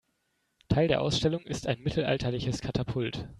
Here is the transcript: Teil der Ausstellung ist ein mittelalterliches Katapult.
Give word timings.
Teil 0.67 0.87
der 0.87 0.99
Ausstellung 1.03 1.43
ist 1.43 1.67
ein 1.67 1.79
mittelalterliches 1.81 2.61
Katapult. 2.61 3.29